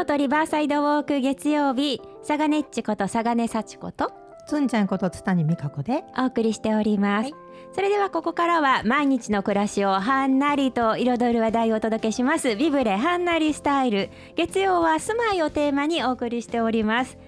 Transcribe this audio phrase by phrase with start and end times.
[0.00, 4.10] 京都リバーサイドウォーク月曜日佐賀ねっちこと佐賀根幸子と
[4.46, 7.34] つんちゃんこと津谷美香子でお送りしております、はい。
[7.74, 12.56] それではここからは毎日の暮らしをはんなりと彩る話題をお届けします。
[12.56, 14.08] ビブレはんなりスタイル。
[14.36, 17.18] 月曜は住まいをテーマにお送りしております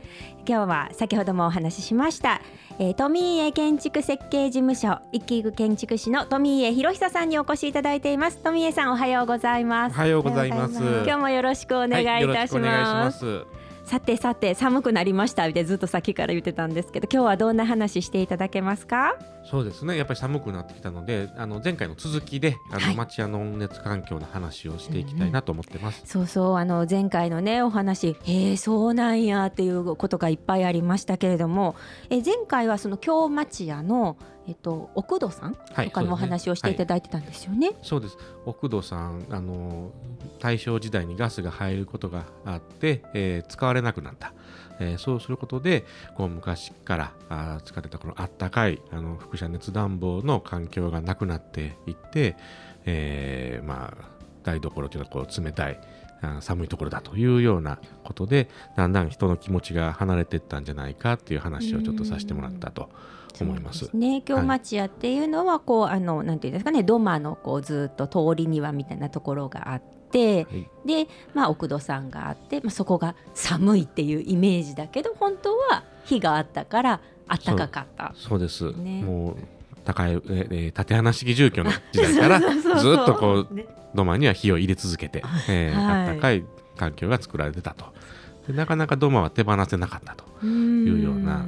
[0.47, 2.41] 今日は先ほどもお話ししました、
[2.79, 10.79] えー、富家建築設計事務所一級建築士の富家博久さんにお越しいただいています富家さんおはようございますおはようございます。
[10.79, 13.62] 今日もよろしくお願いいたしまますす。
[13.85, 19.17] さてさて寒くなりましたってずっとさっきから言ってたんですけど今日はどんな話していただけますか？
[19.45, 19.97] そうですね。
[19.97, 26.03] やっぱり寒くなってきたので、あの前回の続きで、あの、はい町屋の温熱環境の話をしていきたいなと思ってます。
[26.05, 31.75] そうそうあの前回のねお話へえそうなんやっていうことがいっぱいありましたけれども
[32.09, 34.17] え前回はその京町屋の
[34.49, 37.73] えっと奥戸さんはいとかのお話をしていただいてたんですよね。
[37.83, 38.17] そうです。
[38.45, 39.93] 奥戸さん、あの
[40.41, 44.33] 大正時代にガスが入ることがあって、えー使われなくなった。
[44.81, 45.85] えーそうすることで、
[46.17, 52.37] こう昔からあー使ってたこのあったかいあの輻射熱暖房の環境がなくなっていって、
[52.85, 54.13] えーまあ
[54.43, 55.81] 台所というのはこう冷たい。
[56.41, 62.91] 寒いところだというようなことでだんだん人の気持ちが離れていったんじゃないかっていう話をちょっとさせてもらったと
[63.41, 63.81] 思います。
[63.81, 63.99] そうで。
[63.99, 64.23] ね。
[64.23, 70.69] 京町屋っていうのはこう、あのなんていうんですかね土間のこうずっと通り庭みたいなところがあって、はい。
[70.87, 78.13] で、まあ、奥戸さんがあって、まあ、そこが寒いっていうイメージだけど本当は火があったから暖かかった。
[78.17, 79.03] そうです、ね。
[79.03, 79.37] もう
[79.85, 86.09] 高い、えーえー縦穴式住居の時代から ずっとこうね土間には火を入れ続けて、えーはい。
[86.09, 86.45] あったかい
[86.77, 87.87] 環境が作られてたと。
[88.47, 90.33] でなかなか土間は手放せなかったと。
[90.45, 91.47] いうような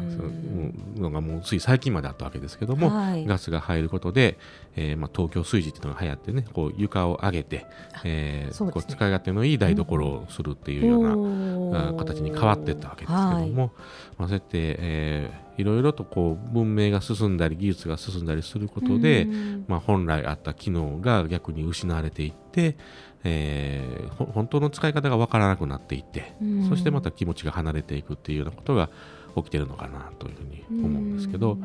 [0.97, 3.27] のがもうつい最近まであったわけですけども、はい。
[3.27, 4.39] ガスが入ることで、
[4.77, 7.67] えーまあ、東京炊事っていうのが流行ってねこう床を上げて、
[8.05, 8.71] えーね。
[8.71, 13.73] こう使い勝手のいい台所をするっていうような、おーあ形に変わっていったわけですけども、
[14.17, 19.65] まあ、そうやって、えーいろいろとこう文明が進んだり技術が進んだりすることで、うん。
[19.69, 22.77] まあ、本来あった機能が逆に失われていって、
[23.23, 26.69] えーほ本当の使い方がわからなくなっていって、うん。
[26.69, 28.91] そしてまた気持ちが離れていくっていうようなことが
[29.37, 31.65] 起きてるのかなというふうに思うんですけど、うん。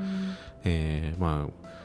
[0.64, 1.79] えーまあた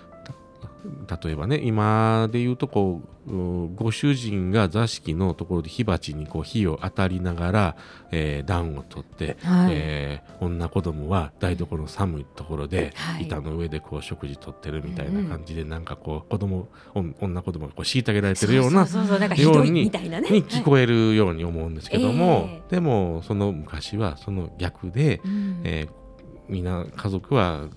[1.23, 7.77] 例えばね今で言うとこううご主人が座敷のところで火鉢にこう火を当たりながら、
[8.11, 9.73] えー暖を取って、はい。
[9.73, 13.25] えー女子供は台所の寒いところで、はい。
[13.25, 19.05] 板の上でこう食事とってるみたいな感じで、なんかこう子供女子供がこう虐げられてるようなそう。
[20.31, 25.61] に聞こえるように思うんですけども、えでもその昔はその逆で、うん。
[25.65, 26.05] えー
[26.47, 27.69] みんな家族は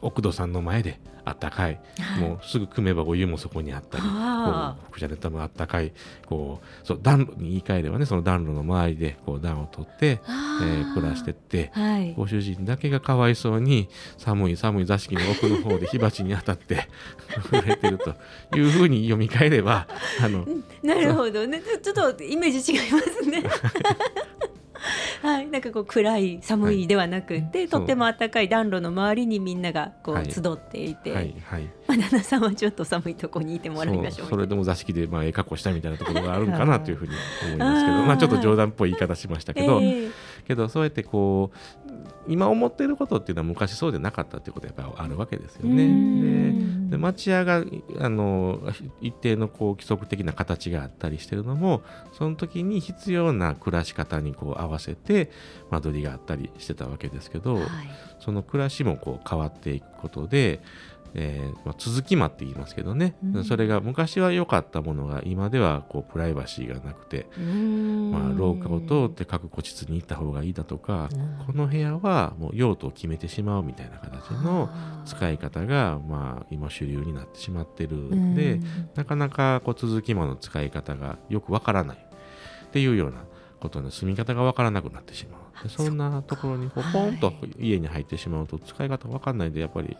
[0.00, 5.92] 奥戸さんの前であったかい、はいもうすぐ組めばお湯もそこにあったり、あこう輻射熱もあったかい
[6.26, 11.70] こうそう暖炉に言い換えればねその暖炉の周りでこう暖を取って、あえー暮らしてって。
[11.72, 12.14] はい。
[12.14, 16.88] ご主人だけがかわいそうに寒い寒い座敷の奥の方で火鉢に当たって
[17.50, 18.14] 震えてると
[18.56, 19.86] いうふうに読み替えれば
[20.22, 20.46] あの
[20.82, 21.62] なるほどね。
[21.82, 23.42] ちょっとイメージ違いますね。
[25.68, 27.80] はい、なんかこう暗い寒いではなくて、そう。
[27.80, 30.32] とっても暖かい暖炉の周りにみんながこうはい。
[30.32, 31.70] 集っていて、はいはい。
[31.86, 34.28] まあ旦那さんはちょっと寒いとこにいてもらいましょう。
[34.28, 37.12] それでも座敷でまあええ格好したみたいなところがあるんかなというふうに
[37.46, 40.10] 思いますけどまあちょっと冗談っぽい言い方しましたけど、ええ
[40.44, 41.90] けどそうやってこう
[42.26, 45.86] 今思ってることっていうのは昔そうじゃなかったっていうことがやっぱりあるわけですようね。
[45.86, 47.64] んでで町屋が
[47.98, 48.60] あの
[49.00, 55.30] 一定のこう規則的な形があったりしてるのもその時に必要な暮らし方にこう合わせて
[55.70, 57.64] 間取りがあったりしてたわけですけど、はい
[58.24, 60.60] その暮らしもこう変わっていくことで、
[61.16, 63.44] えーまあ、続き間って言いますけどね、うん。
[63.44, 71.08] それが昔は良かったものが今ではこうプライバシーがなくて、まあ、廊下を通って各個室に行った方がいいだとか、
[71.46, 74.68] この部屋はもう用途を決めてしまうみたいな形の
[75.04, 78.60] 使い方が、まあ、今主流になってしまってるんで、
[78.96, 83.24] なかなかこう続き間の使い方がよくわからないっていうような
[83.60, 85.40] ことの住み方がわからなくなってしまう。
[85.62, 89.96] でそんなところにポンと家に入ってしまうと使い方がわかんないでやっぱり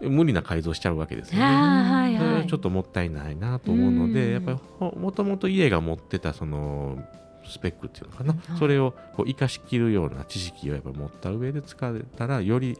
[0.00, 1.44] 無理な改造しちゃうわけですよね。
[1.44, 4.12] あーはいそれははいちょっともったいないなと思うのうん。
[4.12, 6.98] でやっぱりほもともと家が持ってたその
[7.48, 8.58] スペックっていうのかな、はい。
[8.58, 12.76] それをこう生かしきるような知識をやっぱ持った上で使えたらより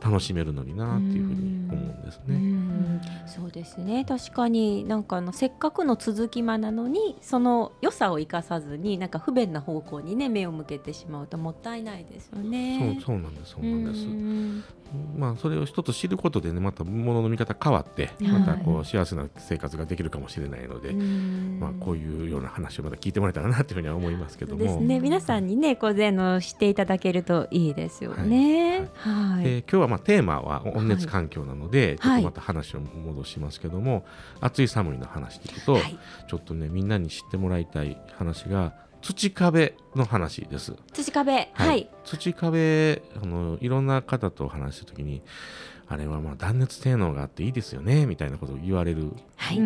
[0.00, 3.26] 楽しめるのになっていうふうに思うんですね。
[3.26, 12.94] そうですね確かになんかあのせっかくの続き間なのにその良さを生かさずになんか不便な方向にね目を向けてしまうともったいないですよね。
[12.96, 14.78] そうそうなんですそうなんです。
[15.16, 24.62] まあそれを一つ知ることでねまた物の見方変わってまたこう幸せな生活ができるかもしれないので、まあこういうような話をまた聞いてもらえたらなというふうには思いますけども。
[24.62, 28.88] ですね皆さんにねこう全のしていただけるといいですよね。
[28.94, 29.44] はい。
[29.44, 34.04] で今日はまあテーマは温熱環境なので、ちょっとまた話を戻しますけども、
[34.40, 35.78] 暑い寒いの話でいくと、
[36.28, 40.74] ちょっとねみんなに知ってもらいたい話が土壁の話です。
[40.92, 41.88] 土壁、はい。
[42.04, 45.22] 土壁あのいろんな方と話した時に。
[45.90, 49.04] あれはまあ断熱性能があっていいですよねみたいなことを言われる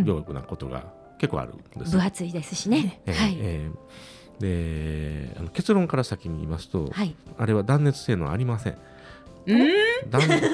[0.05, 0.85] ようなことが
[1.19, 1.93] 結構あるんです。
[1.93, 3.01] 分厚いですしね。
[3.07, 8.79] えー、はい、えー、であの結論から先に言いますと、はい、あれは断熱性能ありません。
[10.11, 10.47] 断熱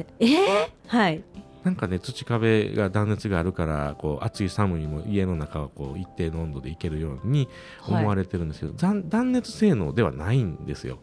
[0.20, 1.22] えー、はい。
[1.64, 7.48] なんかね土壁が断熱があるからこう暑い寒いも家の中はこう一定の温度でいけるように
[7.86, 10.98] 思われてるんですけど、はい、断熱性能ではないんですよ。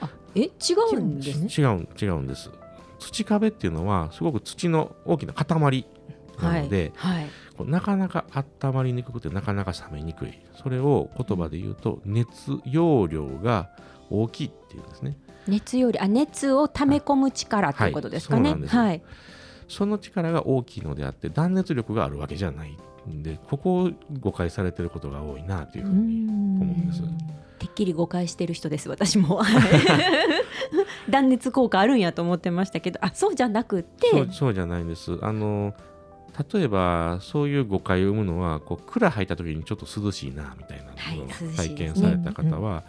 [0.00, 0.50] あえ違
[0.92, 1.48] うんですね。
[1.48, 2.50] 違う違うんです。
[2.98, 5.86] 土壁っていうのはすごく土の大きな塊
[6.40, 7.22] なので、はい。
[7.22, 8.24] はい、なかなか
[8.62, 10.38] 温まりにくくてなかなか冷めにくい。
[10.62, 13.70] それを言葉で言うと熱容量が
[14.10, 15.16] 大きいっていうんですね。
[15.46, 17.90] 熱よりあ熱を溜め込む力とい。
[17.90, 18.56] うことですかね。
[18.66, 19.02] はい、
[19.68, 22.76] その力が大きいのであって断熱力があるわけじゃない
[23.08, 23.90] んでここを
[24.20, 27.02] 誤解されてることが多いなというふうに思うんです。
[27.58, 29.42] てっきり誤解してる人です私も。
[31.08, 32.98] 断熱効果あるんやと思ってましたけど。
[33.02, 34.26] あそうじゃなくて。
[34.32, 35.18] そうじゃないんです。
[35.22, 35.74] あの
[36.52, 40.86] 例えばそういう誤解を生むのはこう蔵入った時にちょっと涼しいなみたいな
[41.16, 42.82] のを体験された方は、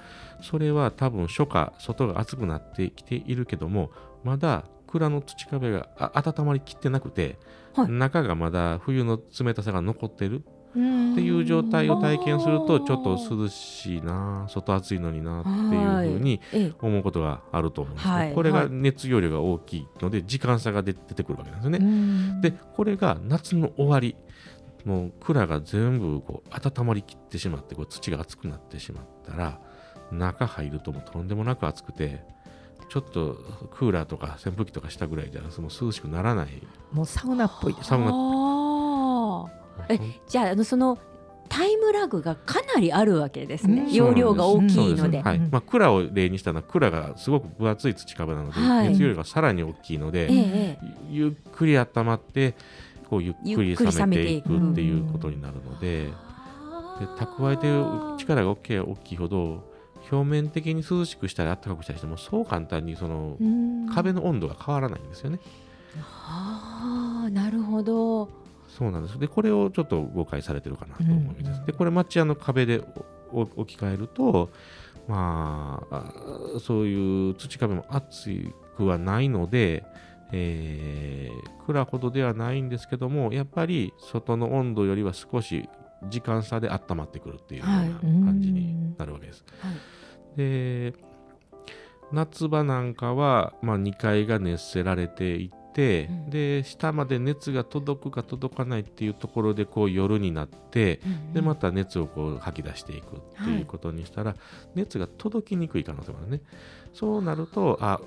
[0.46, 3.92] それは多分初夏外が暑くなってきているけども
[4.24, 7.38] まだ蔵の土壁が温まりきってなくて、
[7.74, 10.78] はい、中がまだ冬の冷たさが残ってるっ
[11.16, 16.42] ていう状態を体験するとちょっと涼しいな外暑いのになっていうふうに
[16.82, 22.42] 思うことがあると思うんですね、これが熱容量が大きいので時間差が出てくるわけなんですよね。
[22.42, 24.16] でこれが夏の終わり
[24.84, 26.50] もう蔵が全部こう
[26.82, 29.60] 温まりきってしまってこう土が熱くなってしまったら
[30.16, 32.24] 中入るともとんでもなく暑くて
[32.90, 33.38] ちょっと
[33.72, 36.48] クーラーとか扇風機とかしたぐらいじゃその涼しくならない。
[36.92, 37.76] もうサウナっぽい。
[37.82, 39.52] サウナ
[39.90, 40.98] えじゃあその
[41.50, 45.22] タイムラグがかなりあるわけですね、うん、容量が大きいので。
[45.22, 45.40] はい。
[45.40, 50.80] まあ、蔵を例にしたのは蔵がすごく分厚い土壁なので、はい、熱容量がさらに大きいので、ええ、
[51.10, 52.56] ゆっくり温まって
[53.10, 56.06] こうゆっくり冷めていくっていうことになるので
[57.00, 57.84] で蓄えてる
[58.18, 59.75] 力が大きい大きいほど
[60.12, 63.38] 表面的に涼しくしたり暖かくしたりしてもそう簡単にその
[63.94, 65.40] 壁の温度が変わらないんですよね。
[66.00, 68.30] はあなるほど。
[68.68, 69.18] そうなんです。
[69.18, 71.60] で、これをちょっと誤解されてるかなと思います。
[71.60, 72.82] うん、で、これ町屋の壁で
[73.32, 74.50] 置き換えると、
[75.08, 76.12] まあ、
[76.60, 78.32] そういう土壁も厚
[78.76, 79.86] くはないので、
[80.34, 85.70] えー、蔵ほどではないんですけども、やっぱり外の温度よりは少し
[86.10, 89.46] 時間差で温まってくるっていうような感じになるわけです。
[89.60, 90.94] はい、で
[92.12, 104.40] 夏場なんかは、まあ、2階が熱せられていて、うん、で下まで熱が届くか届かないっていうところでこう夜になって、うんうん、でまた熱をこう吐き出していくっていうことにしたら、はい、
[104.76, 106.42] 熱が届きにくい可能性もあるね。
[106.94, 108.00] そうなるとあ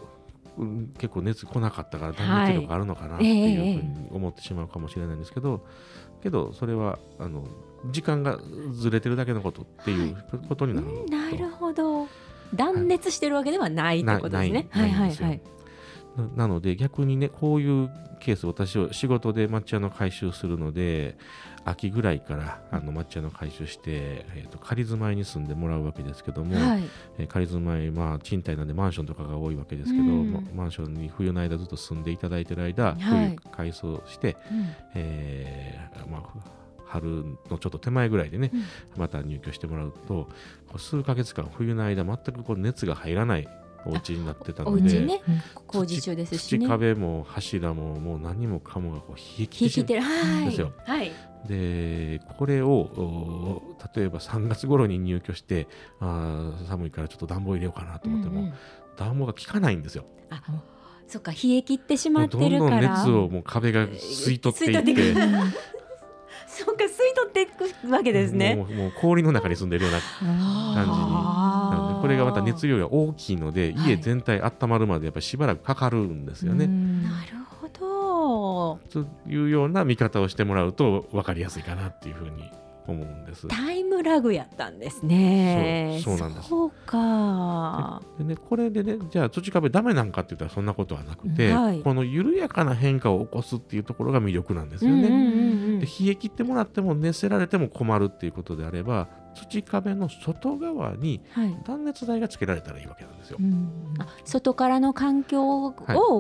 [0.99, 7.45] 結構熱来なかったから断熱力あるのかなっていうふうに思ってしまうかもしれないんですけど、はいえー、けどそれはあの
[7.91, 8.39] 時間が
[8.73, 10.17] ずれてるだけのことっていう
[10.49, 10.93] ことになる、は
[11.31, 12.09] い、なるほど
[12.55, 14.69] 断熱してるわけではないってことですね。
[14.71, 15.41] はいはいはい。
[16.37, 21.17] なので逆にねこういうケース私は仕事で抹茶の回収するので
[21.65, 23.83] 秋ぐらいからあの抹茶の回収して、
[24.35, 26.83] えーと、仮住まいに住んでもらうわけですけども、はい、
[27.19, 36.59] えー、仮住まい、まあ、賃貸なんでマンションとかが多いわけですけど、うん、マンションに冬の間ずっと住んでいただいてる間、はい、冬改装して、うん、えー、まあ
[36.89, 38.63] 春のちょっと手前ぐらいでね、うん、
[38.97, 40.29] また入居してもらうと
[40.77, 43.49] 数か月間冬の間全くこう熱が入らない
[43.85, 45.23] お家になってたので、ね、
[45.67, 50.07] 工事中ですし、ね、土壁も柱ももう何もかもがこう冷え切ってしま
[50.41, 50.73] うんですよ。
[50.85, 51.13] はい、
[51.47, 53.63] でこれを
[53.95, 55.69] 例えば3月頃に入居して
[56.01, 58.55] あ寒いからちょっと暖房入れようかなと思っても、うんうん、
[58.97, 60.05] 暖房が効かないんですよ。
[60.31, 60.43] あ
[61.07, 62.59] そっか冷え切ってしまってるから。
[62.59, 64.95] どんどん熱をもう壁が吸い取っていって
[66.69, 68.57] そうか吸い取っていくわけですね。
[68.57, 70.97] もうもう氷の中に住んでるような感じに。
[70.97, 73.91] なのでこれがまた熱量が大きいのではい。
[73.91, 76.67] 家全体温まるまでやっぱりしばらくかかるんですよね。
[76.67, 78.79] なるほど。
[78.91, 82.51] というような見方をしてもらうと分かりやすいかなっていうふうに
[82.93, 83.47] 思うんです。
[83.49, 86.01] タイムラグやったんですね。
[86.03, 86.49] そうそうなんです。
[86.49, 88.03] そうか。
[88.19, 91.81] でね、これでねじゃあ土壁ダメなんかって言ったらそんなことはなくて、はい。
[91.81, 95.79] この緩やかな変化を起こすっていうところが魅力なんですよね。
[95.79, 103.39] で冷え切ってもらっても熱せられても困るっていうことであれば土壁の外側にはい断熱材がつけられたらいいわけなんですよ。
[103.99, 105.73] あ外からの環境を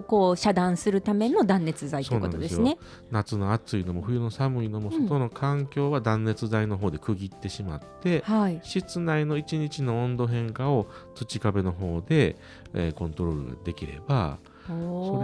[0.03, 2.79] こう遮断するための断熱材ということですね。
[3.11, 8.61] 夏の暑いのも冬の寒いのも外の環境は断熱材の方で区切ってしまって、はい。
[8.63, 12.37] 室内の1日の温度変化を土壁の方で、
[12.75, 14.77] えーコントロールできればそれ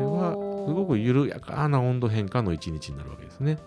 [0.04, 0.32] は
[0.66, 3.58] すごく緩やかな温度変化の1日になるわけですね。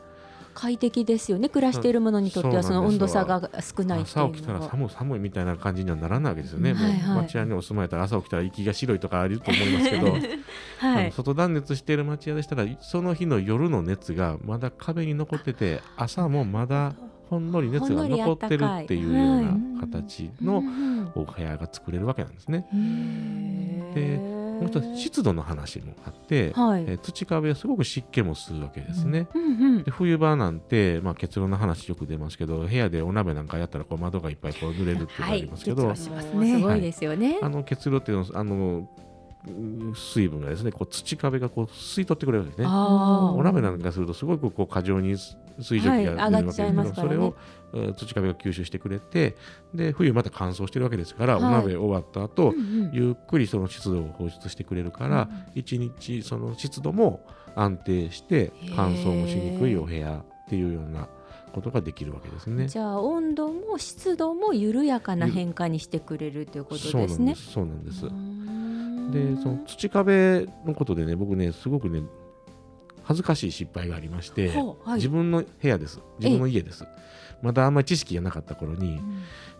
[0.58, 1.50] 快適ですよね。
[1.50, 4.62] 暮らしているものにとってはその温度差が少ないっていう朝起きたら。
[4.64, 6.74] 寒い寒いみたいな感じにはならないわけですよね。
[6.74, 10.08] はいはい町屋にお住まいだったら朝起きたら息が白いとかあると思いますけど、
[10.82, 11.06] あはい。
[11.06, 16.96] の外断熱している町屋でしたらその日の夜の熱がまだ壁に残ってて朝もまだ
[17.30, 19.42] ほんのり熱が残ってるっていうよう
[19.76, 20.64] な形の
[21.14, 22.66] お部屋が作れるわけなんですね。
[23.94, 26.84] でもう一つ湿度の話もあって、はい。
[26.88, 29.28] えー土壁はすごく湿気もするわけですね。
[29.84, 35.98] で冬場なんて、まあ、結論の話よく出ますけど部屋でお鍋なんかやったらこう窓がいっぱいこう濡れるっていうのがありますけど、はい。
[35.98, 36.10] す
[36.60, 37.40] ごいですよね。
[37.42, 39.07] あの結露っていうのはあのうん
[39.96, 42.66] 水分がですねこう土壁がこう吸い取ってくれるんですね。
[42.68, 45.16] あお鍋なんかするとすごくこう過剰に
[45.60, 47.36] 水蒸気がはい出るわけですけど、上がっちゃいねそれを
[47.74, 49.36] えー土壁が吸収してくれて
[49.74, 57.26] で冬また乾燥してるわけですから、はいお鍋終わった後、うんうんゆっくりその湿度を放出してくれるから、一日その湿度も
[57.56, 61.08] 安定して乾燥もしにくいお部屋っていうような
[61.54, 62.68] ことができるわけですね。
[62.68, 67.26] じゃあ温度も湿度も緩やかな変化にしてくれるということそうですね。
[67.26, 67.52] なんです。
[67.52, 68.06] そうなんです。
[69.12, 72.04] で、その土壁のことでね、僕ね、すごくね、
[73.04, 76.02] 恥ずかしい失敗がありまして、はい自分の部屋です。
[76.20, 76.86] 自分の家です。
[77.42, 79.00] まだあんまり知識がなかった頃に、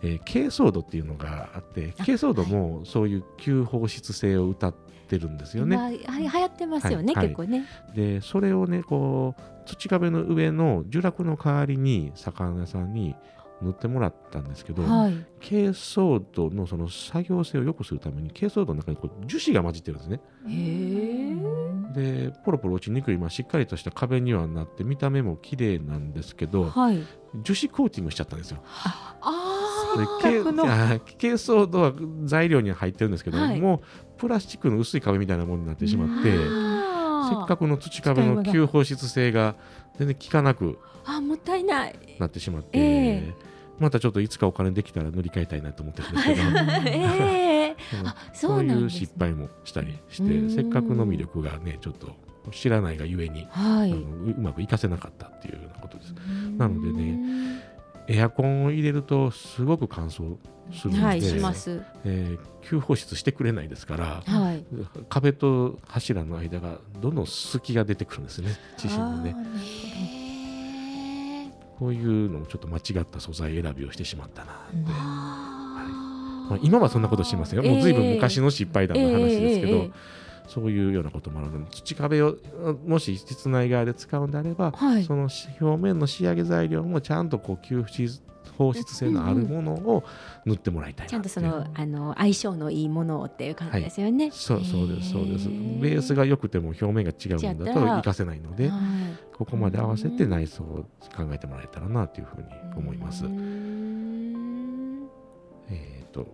[0.02, 4.74] えー珪藻土っていうのがあって、珪藻土もそういう吸放湿性を謳っ
[5.08, 5.76] てるんですよね。
[5.76, 7.64] まあはい流行ってますよね、はい結構ね。
[7.94, 13.14] でそれをねこう土壁の上の樹落の代わりに魚屋さんに
[13.62, 15.26] 塗ってもらったんですけど、はい。
[15.40, 20.20] 珪藻土のその作業性を良くするために珪藻土の中にこう樹脂が混じってるんですね。
[21.94, 27.02] でポロポロ落ちにくい、まあ、しっかりとした壁にはなって見た目も綺麗なんですけどはい。
[27.42, 30.18] 樹脂コーティングしちゃったんですよでああ。
[31.18, 31.92] 珪藻土は
[32.24, 33.80] 材料には入ってるんですけど、はいもう
[34.18, 36.32] プラスチックの薄い壁みたいなものになってしまって、
[37.28, 37.58] せっかく。
[37.58, 39.54] くの土壁の吸放湿性が
[39.98, 41.94] 全然効かなくあ、もったいない。
[42.18, 42.82] なってしまって、え
[43.28, 46.40] えまたちょっといつかお金できたら乗り換えたいなと思ってるんですけど、
[48.34, 48.90] そそうういう。
[48.90, 52.16] 失敗もしたりしてせっかくの魅力がねちょっと
[52.50, 53.92] 知らないがゆえに、はい。
[53.92, 56.12] あのううまくいかせなかったっていうようなことです。
[56.56, 57.62] なのでねね。
[58.08, 60.36] エアコンを入れるとすごく乾燥
[60.72, 61.82] するので、はい、します。
[62.04, 64.62] えー吸放湿してくれないですから、はい。
[65.08, 69.34] 壁と柱の間がどんどん隙が出てくるんですね自身にね。
[71.78, 79.90] こういうのもちょっと間違った素材選びをしてしまったなって、あまあ、今はそんなことしませんよもう随分昔の失敗談の話ですけど、ええええ
[80.48, 82.36] そういうようなこともあるので土壁を
[82.86, 85.04] もし室内側で使うんであれば、はい。
[85.04, 85.28] その
[85.60, 88.22] 表面の仕上げ材料もちゃんとこう吸湿
[88.58, 90.04] 放湿性のあるものを
[90.44, 94.30] 塗ってもらいたいなちゃんとそのあの相性のいいものをっていう感じですよね。
[94.32, 95.48] そうそうですそうです。
[95.48, 98.80] ベースが良くても表面が違うんだと活かせないのではい。
[99.36, 100.84] ここまで合わせて内装を
[101.16, 103.24] 考えてもらえたらなというふうに思います。
[103.24, 105.08] うーん。
[105.70, 106.26] えっ、と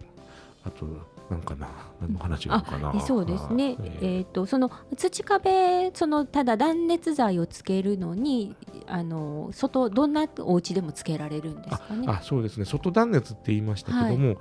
[0.67, 0.87] あと
[1.31, 1.69] なんかな
[2.01, 3.77] 何の話があるかなえそうですね。
[3.81, 8.57] ええーっ、とその土壁そのただ断熱材をつけるのに
[8.87, 12.07] あの外どんなお家でもつけられるんですかね。
[12.09, 14.37] あそうですね外断熱って言いましたけども、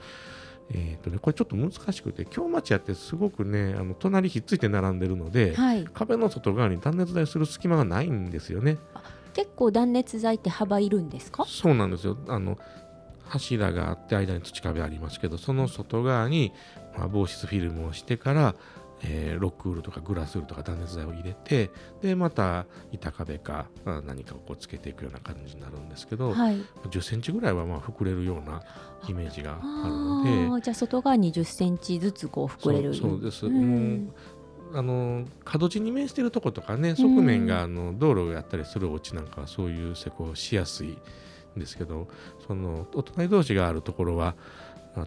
[0.71, 5.85] えーとね、これちょっと難しくて京町屋ってすごくねあの隣ひっついて並んでるので、はい。
[5.93, 8.77] 壁の外側に断熱材する隙間がないんですよね。
[9.33, 11.43] 結構断熱材って幅いるんですか？
[11.47, 12.57] そうなんですよあの
[13.27, 16.51] 柱があって間に土壁ありますけどその外側に、
[16.97, 18.55] まあ、防湿フィルムをしてから、
[19.03, 26.61] えーロックウールとかグラスウールとか断熱材を入れてでまた板壁かあ何かをこうつけていくような感じになるんですけど、はい。
[26.89, 28.63] 10センチぐらいはまあ膨れるような
[29.07, 32.93] イメージがあるあのでーじゃあ外側に10センチずつこう膨れる。
[32.93, 34.13] そうです、うん
[34.73, 40.97] あの角地に面しているとことかね側面があの道路があったりするお家なんかはそういう施工しやすい
[41.55, 42.07] んですけど
[42.47, 44.35] そのお隣同士があるところは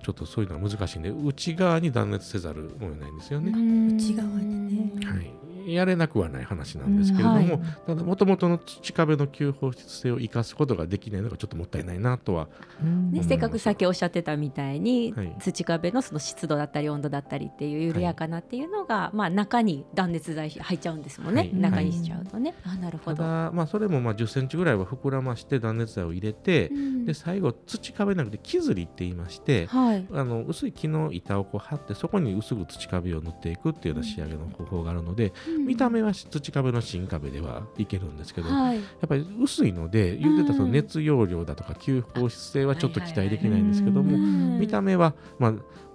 [0.03, 3.53] ちょっとそういうのは難しいんで内側に断熱せざるを得ないんですよね。
[3.95, 5.31] 内側にね、はい、
[5.67, 12.49] やれなくはない話なんですけれども、うんはい、ただもともとの土壁の吸放湿性を生かすことができないのがちょっともったいないなとは、
[12.83, 22.55] ね、せっかくさっきおっしゃってたみたいに、はい、土壁のその湿度だったり温度だったりっていう緩やかなっていうのが、はい、まあ、中に断熱材入っちゃうんですもんね、中にしちゃうとね。
[22.65, 23.17] あなるほど。
[23.17, 44.17] ただ、まあ、それもまあ10センチぐらいは膨らまして断熱材を入れて、うん、で最後土壁なくて木ずりって言いまして、はい、あの薄い木の板をこう貼ってそこに薄く土壁を塗っていくっていうような仕上げの方法があるので、うん、見た目は土壁の新壁ではいけるんですけど、はい、やっぱり薄いので言ってたその熱容量だとか吸放湿性はちょっと期待できないんですけども、
[44.59, 45.55] 見た目はまあ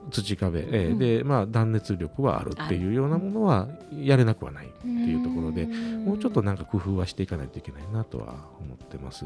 [0.09, 9.25] 土壁、えー、で、まあ、断熱力はあるっていうようなものはやれなくはないっていうところでもうちょっとなんか工夫はしていかないといけないなとは思ってます。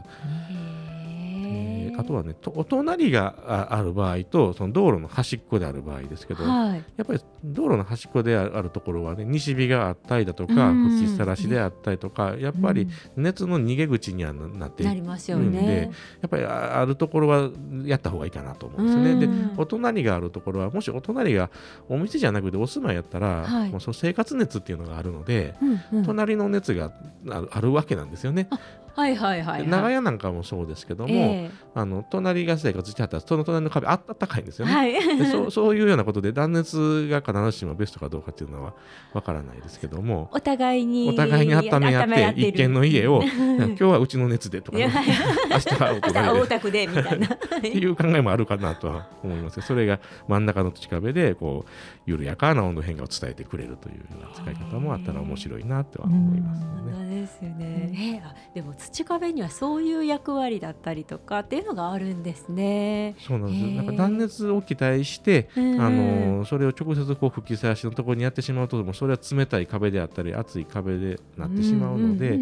[1.45, 15.51] えー、あとはねお隣がある場合とその道路の端っこである場合ですけど、はい、やっぱり道路の端っこであるところはね西日があったりだとか吹きさらしであったりとかやっぱり熱の逃げ口にはなっているん。
[15.51, 17.49] で、ね、やっぱりあるところは
[17.83, 19.27] やった方がいいかなと思うんですよね。
[19.27, 21.49] でお隣があるところはもしお隣が
[21.89, 26.91] お店じゃなくてお住まいやったら、はい、もうその生活熱っていうのがあるので、うんうん、隣の熱が
[27.27, 28.47] あるわけなんですよね。
[28.95, 38.73] はいはいはい、はい、長屋なんかもそうですけども、えー、あの隣が生活してはったらその隣の壁あったかいんですよね、はい、でそ そういうようなことで断熱が必ずしもベストかどうかっていうのは
[39.13, 44.89] わからないですけどもお互いにお互いに温め合って一軒の家を 今日はうちの熱でとか、ね、
[45.51, 46.55] 明日はお隣で。
[46.55, 47.27] 宅でみたいな。
[47.27, 49.61] っていう考えもあるかなとは思います。
[49.61, 51.71] それが真ん中の土壁でこう
[52.05, 57.05] 緩やかな温度変化を伝えてくれるというような使い方もあったら面白いなとは思いますね。
[57.25, 63.15] ですよね、えー、でも土壁にはそういう役割だったりとかっていうのがあるんですね。
[63.19, 63.75] そうなんです。
[63.75, 72.39] なんか断熱を期待して、あのそれを直接こう吹きさらしのところにやってしまうともそれは冷たい壁であったり熱い壁でなってしまうので、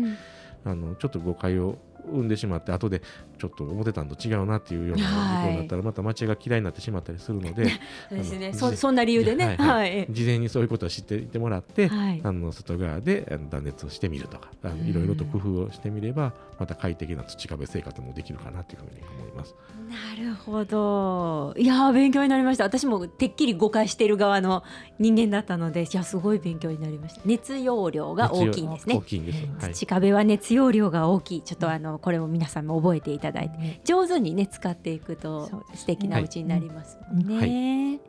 [0.65, 3.01] あのちょっと誤解を生んでしまって後で
[3.37, 5.03] ちょっと思ってたんと違うなっていうような
[5.41, 7.69] ことになったらまた町が嫌いになってしまったりするので
[8.09, 8.53] そうですね。
[8.53, 11.89] そそんな理由でね、はい、事前にそういうことを知っていてもらって、
[12.23, 19.55] あの外側で断熱をしてみるとかあのいろいろと工夫をしてみればまた快適な土壁生活もできるかなというふうに思います。
[19.89, 21.53] なるほど。
[21.57, 22.63] いや勉強になりました。
[22.63, 24.63] 私もてっきり誤解している側の
[24.99, 27.21] 人間だったのでいやすごい勉強になりました。
[27.25, 28.95] 熱容量が大きいんですね。
[28.95, 31.41] 大きいんです、はい、土壁は熱容量が大きい。
[31.41, 37.37] ちょっとあのこれを皆さんも覚えていただいて、上手にね使っていくと素敵なうちになりますもんね。
[37.37, 37.99] はい、い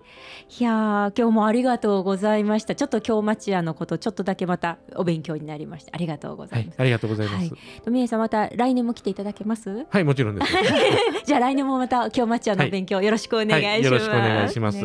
[0.58, 2.74] や今日もありがとうございました。
[2.74, 5.90] ちょっと京町屋のことちょっとだけまたお勉強になりました。
[5.94, 6.78] ありがとうございます。
[6.78, 7.50] はい、ありがとうございます。
[7.84, 9.86] 富、江、さんまた来年も来ていただけます？
[9.88, 10.52] はいもちろんです。
[11.24, 13.84] じゃあ来年もまた京町屋の勉強よろしくお願いします。
[13.84, 14.78] よろしくお願いします。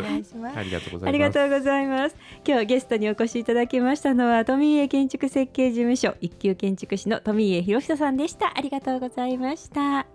[0.58, 1.08] ありがとうございます。
[1.08, 2.16] ありがとうございます。
[2.48, 8.54] 今日ゲストにお越しいただきましたのは富江建築設計事務所一級建築士の富江博人さんでした。
[8.56, 10.08] ありがとうございました。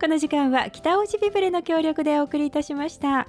[0.00, 3.28] この時間は北大路ビブレの協力でお送りいたしました。